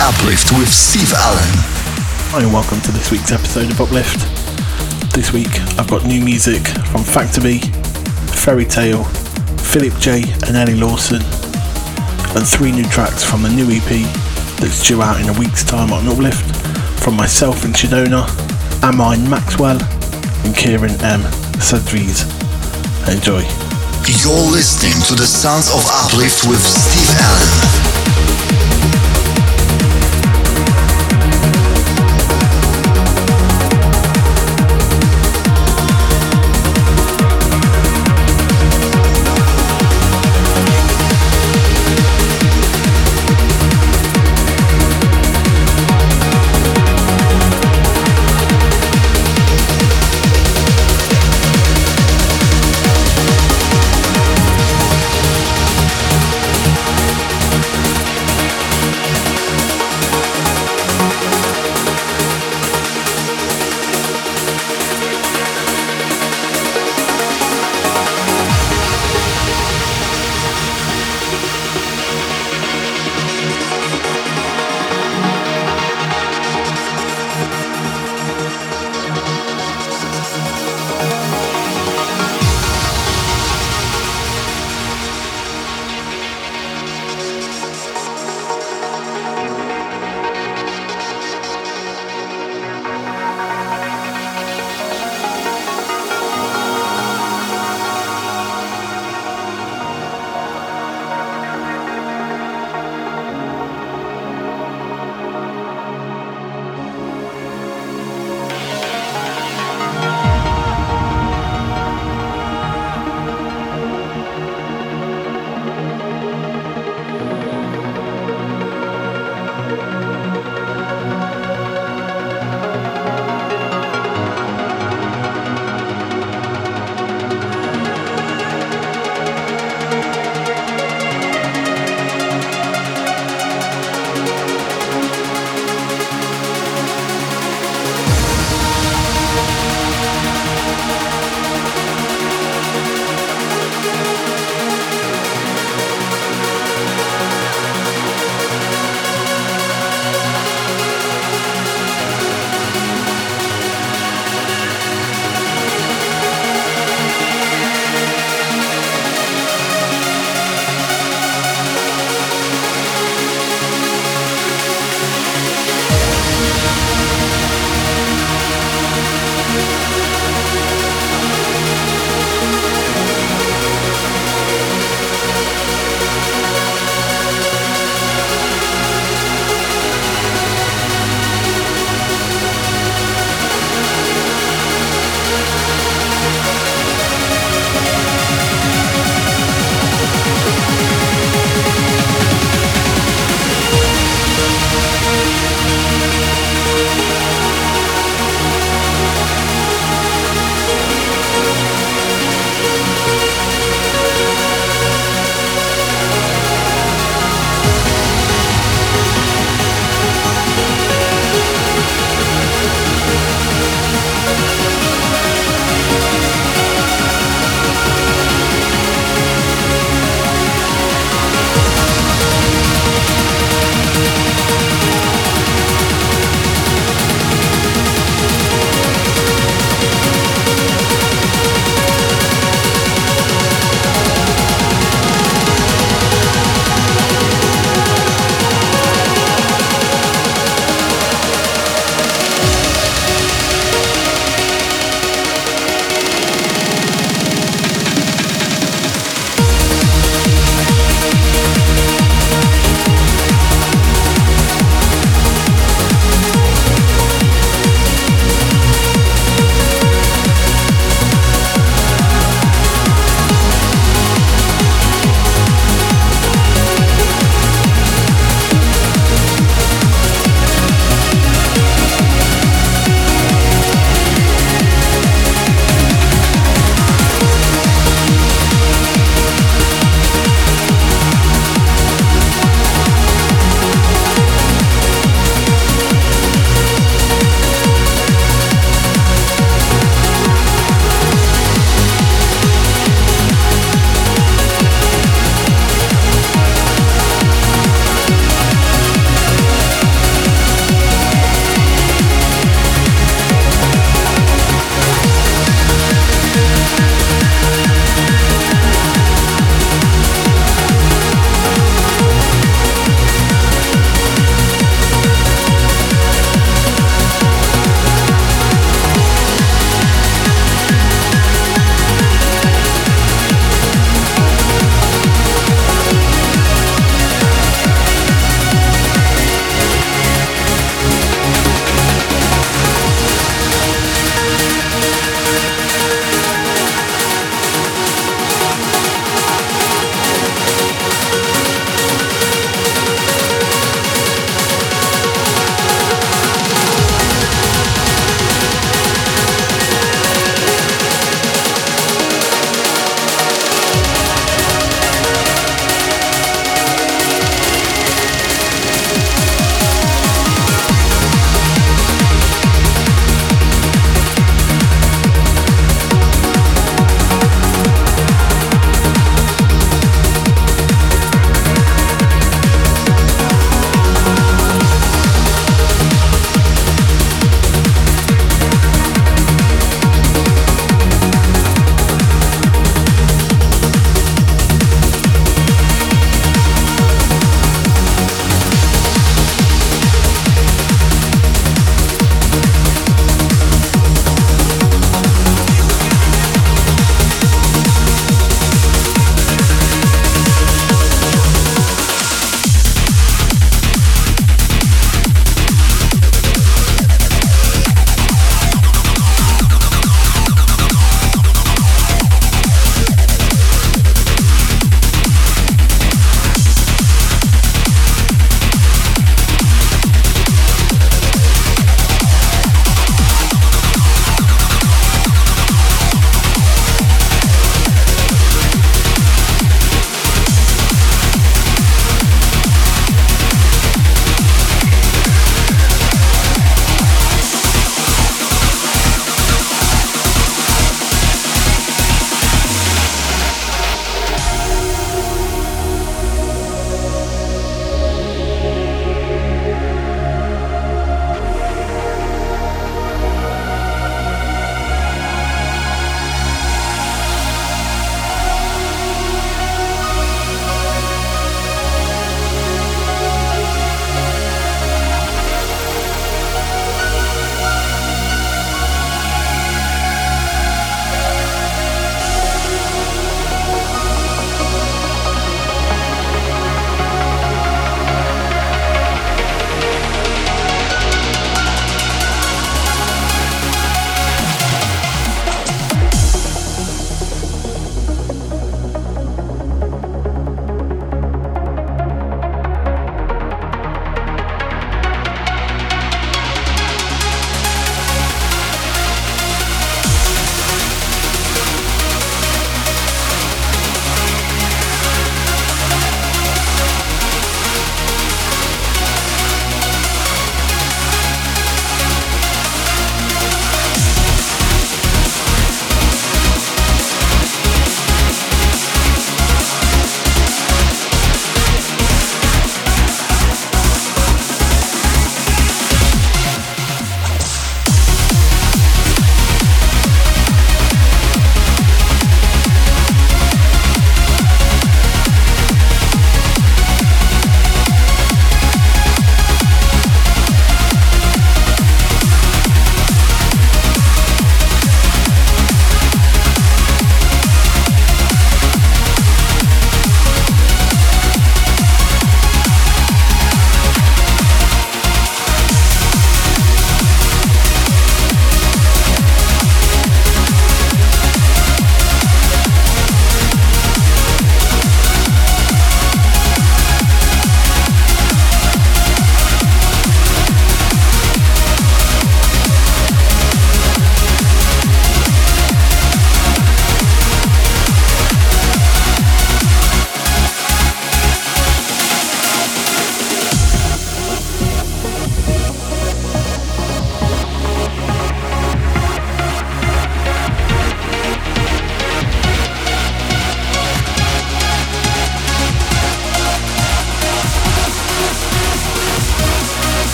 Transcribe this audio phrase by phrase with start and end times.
[0.00, 1.52] Uplift with Steve Allen.
[2.30, 4.22] Hi, and welcome to this week's episode of Uplift.
[5.12, 6.62] This week I've got new music
[6.94, 7.58] from Factor B,
[8.30, 9.02] Ferry Tayle,
[9.58, 11.20] Phillip J, and Ellie Lawson,
[12.38, 14.06] and three new tracks from the new EP
[14.62, 16.46] that's due out in a week's time on Uplift
[17.02, 18.22] from myself and Shedona,
[18.86, 19.82] Amine Maxwell,
[20.46, 21.26] and Kiran M.
[21.58, 22.22] Sajeev.
[23.10, 23.42] Enjoy.
[24.06, 27.97] You're listening to the sounds of Uplift with Steve Allen.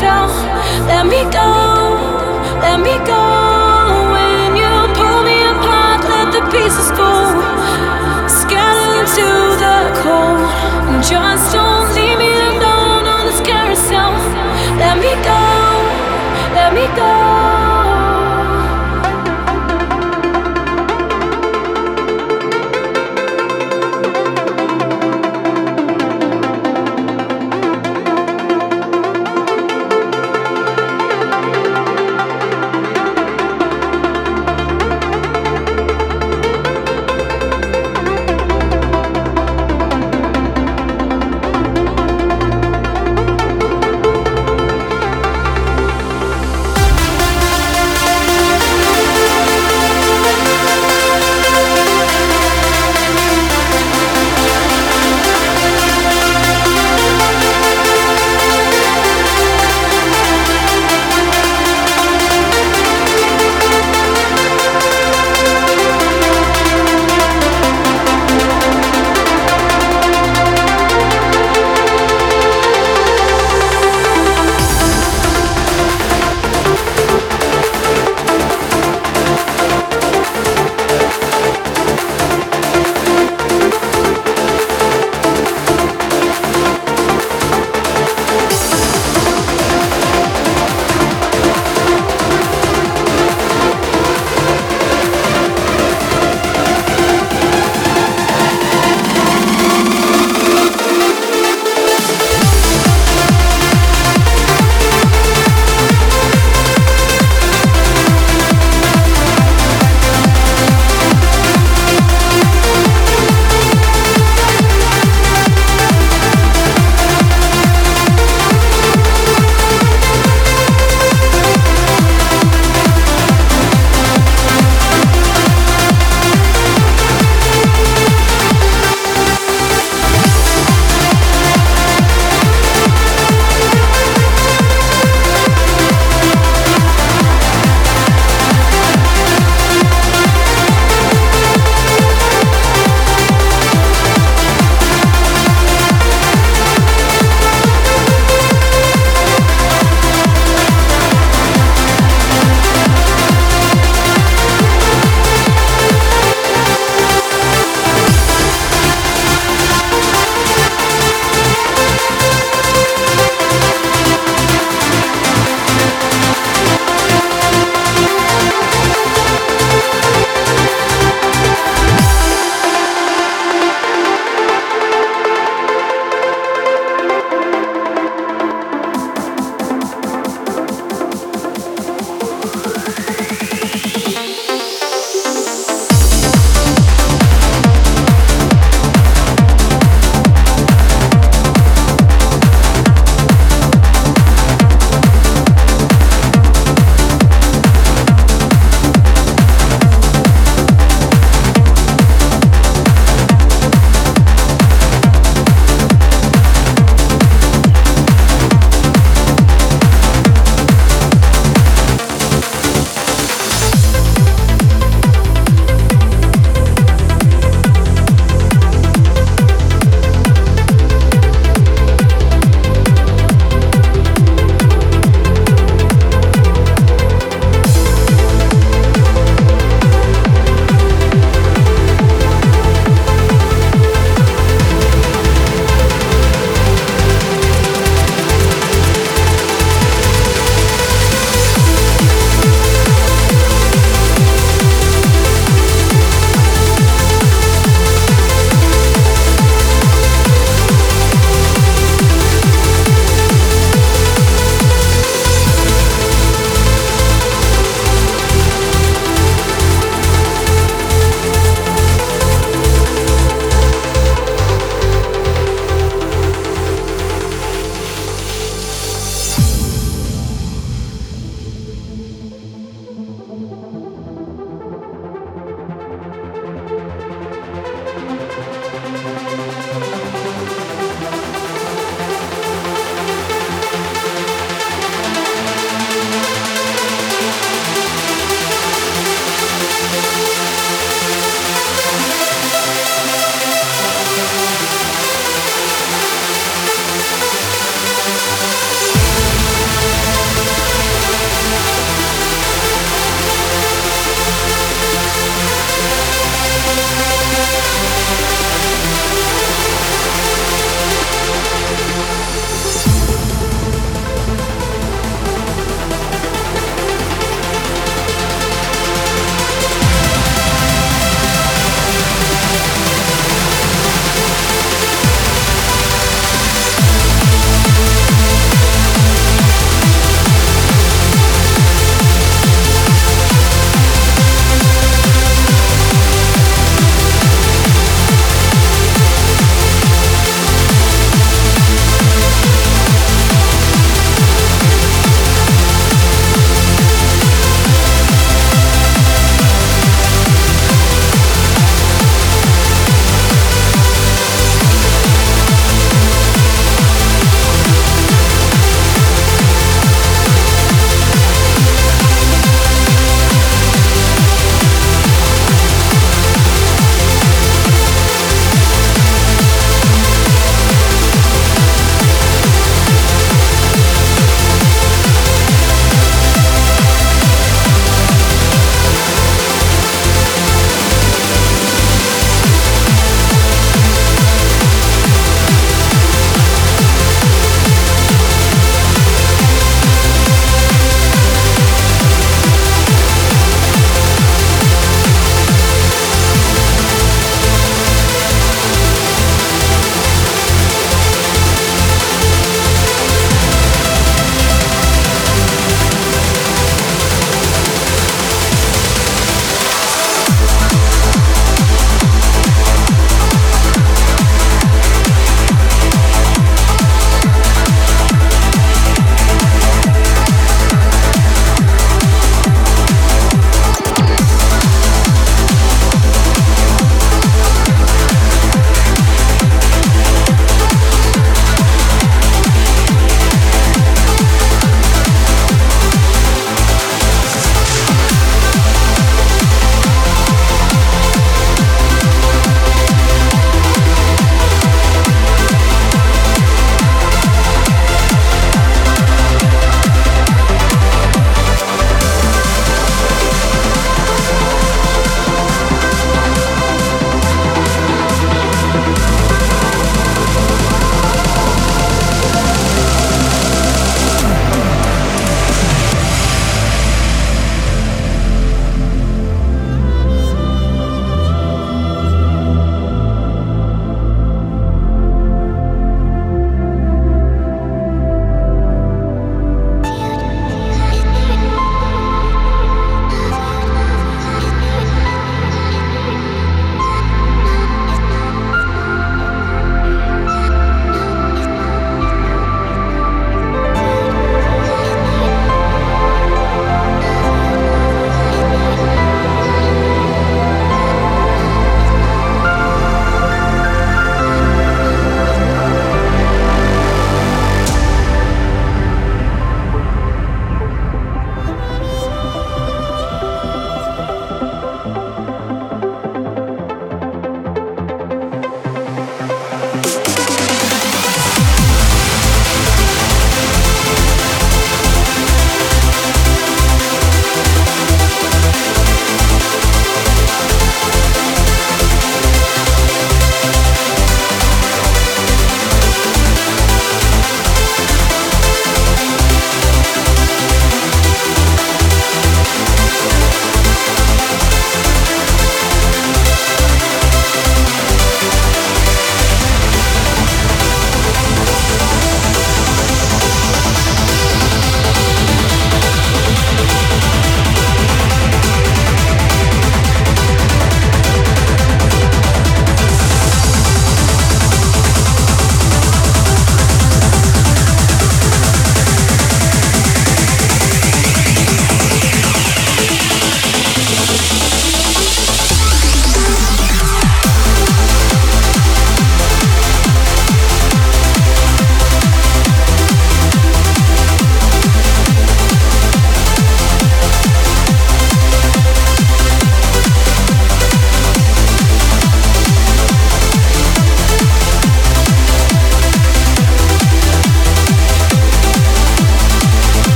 [0.00, 0.28] down.
[0.86, 1.48] Let me go,
[2.60, 3.22] let me go.
[4.14, 7.12] When you pull me apart, let the pieces go.
[8.28, 9.28] Scatter into
[9.62, 11.02] the cold.
[11.02, 11.67] Just don't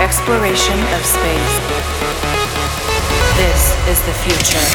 [0.00, 1.60] exploration of space.
[3.36, 4.66] This is the future.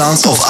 [0.00, 0.49] Sounds of